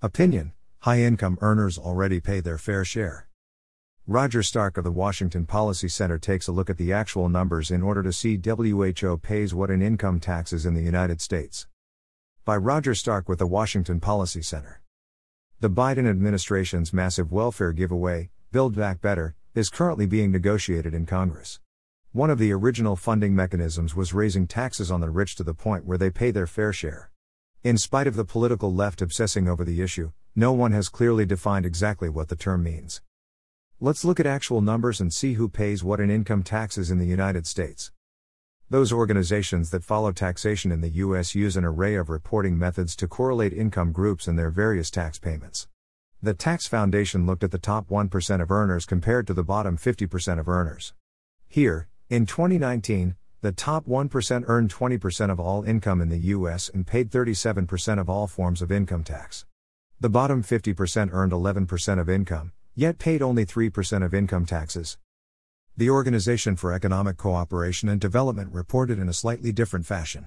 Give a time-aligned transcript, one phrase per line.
[0.00, 3.26] Opinion High income earners already pay their fair share.
[4.06, 7.82] Roger Stark of the Washington Policy Center takes a look at the actual numbers in
[7.82, 11.66] order to see WHO pays what in income taxes in the United States.
[12.44, 14.82] By Roger Stark with the Washington Policy Center.
[15.58, 21.58] The Biden administration's massive welfare giveaway, Build Back Better, is currently being negotiated in Congress.
[22.12, 25.86] One of the original funding mechanisms was raising taxes on the rich to the point
[25.86, 27.10] where they pay their fair share.
[27.64, 31.66] In spite of the political left obsessing over the issue, no one has clearly defined
[31.66, 33.02] exactly what the term means.
[33.80, 37.06] Let's look at actual numbers and see who pays what in income taxes in the
[37.06, 37.90] United States.
[38.70, 41.34] Those organizations that follow taxation in the U.S.
[41.34, 45.66] use an array of reporting methods to correlate income groups and their various tax payments.
[46.22, 50.38] The Tax Foundation looked at the top 1% of earners compared to the bottom 50%
[50.38, 50.94] of earners.
[51.48, 56.84] Here, in 2019, the top 1% earned 20% of all income in the US and
[56.84, 59.46] paid 37% of all forms of income tax.
[60.00, 64.98] The bottom 50% earned 11% of income, yet paid only 3% of income taxes.
[65.76, 70.26] The Organization for Economic Cooperation and Development reported in a slightly different fashion.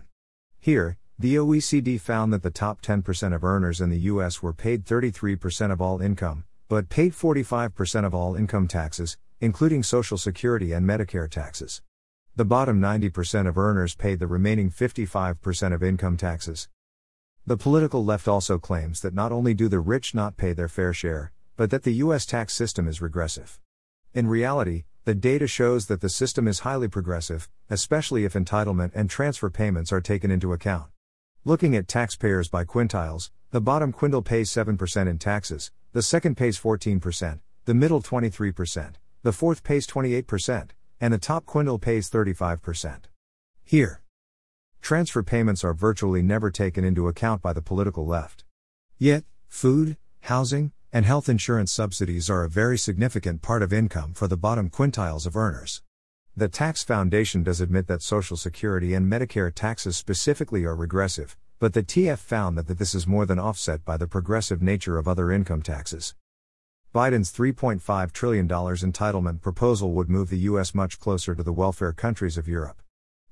[0.62, 4.86] Here, the OECD found that the top 10% of earners in the US were paid
[4.86, 10.88] 33% of all income, but paid 45% of all income taxes, including Social Security and
[10.88, 11.82] Medicare taxes.
[12.38, 16.70] The bottom 90% of earners paid the remaining 55% of income taxes.
[17.46, 20.94] The political left also claims that not only do the rich not pay their fair
[20.94, 23.60] share, but that the US tax system is regressive.
[24.14, 29.10] In reality, the data shows that the system is highly progressive, especially if entitlement and
[29.10, 30.90] transfer payments are taken into account.
[31.44, 36.58] Looking at taxpayers by quintiles, the bottom quintile pays 7% in taxes, the second pays
[36.58, 40.70] 14%, the middle 23%, the fourth pays 28%,
[41.02, 43.06] and the top quintile pays 35%.
[43.64, 44.04] Here,
[44.82, 48.46] transfer payments are virtually never taken into account by the political left.
[49.00, 54.28] Yet, food, housing, and health insurance subsidies are a very significant part of income for
[54.28, 55.82] the bottom quintiles of earners.
[56.38, 61.74] The Tax Foundation does admit that Social Security and Medicare taxes specifically are regressive, but
[61.74, 65.08] the TF found that, that this is more than offset by the progressive nature of
[65.08, 66.14] other income taxes.
[66.94, 70.76] Biden's $3.5 trillion entitlement proposal would move the U.S.
[70.76, 72.82] much closer to the welfare countries of Europe.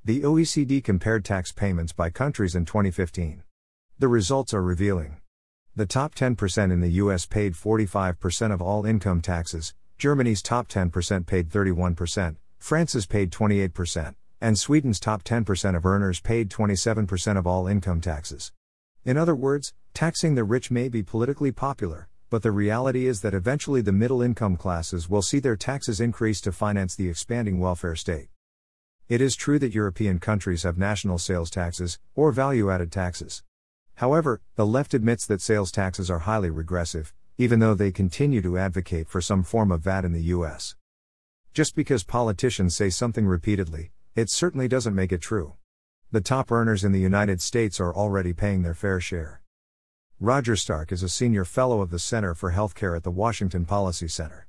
[0.05, 3.43] The OECD compared tax payments by countries in 2015.
[3.99, 5.17] The results are revealing.
[5.75, 11.25] The top 10% in the US paid 45% of all income taxes, Germany's top 10%
[11.25, 17.67] paid 31%, France's paid 28%, and Sweden's top 10% of earners paid 27% of all
[17.67, 18.53] income taxes.
[19.03, 23.33] In other words, taxing the rich may be politically popular, but the reality is that
[23.33, 27.95] eventually the middle income classes will see their taxes increase to finance the expanding welfare
[27.95, 28.29] state.
[29.07, 33.41] It is true that European countries have national sales taxes, or value added taxes.
[33.95, 38.57] However, the left admits that sales taxes are highly regressive, even though they continue to
[38.57, 40.75] advocate for some form of VAT in the US.
[41.53, 45.55] Just because politicians say something repeatedly, it certainly doesn't make it true.
[46.11, 49.41] The top earners in the United States are already paying their fair share.
[50.21, 54.09] Roger Stark is a senior fellow of the Center for Healthcare at the Washington Policy
[54.09, 54.47] Center.